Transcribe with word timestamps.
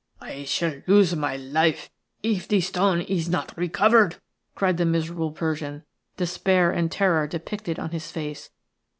"I 0.19 0.45
shall 0.45 0.81
lose 0.87 1.15
my 1.15 1.35
life 1.37 1.91
if 2.23 2.47
the 2.47 2.59
stone 2.61 3.01
is 3.01 3.29
not 3.29 3.55
recovered," 3.55 4.15
cried 4.55 4.77
the 4.77 4.83
miserable 4.87 5.31
Persian, 5.31 5.83
despair 6.17 6.71
and 6.71 6.91
terror 6.91 7.27
depicted 7.27 7.77
on 7.77 7.91
his 7.91 8.09
face. 8.09 8.49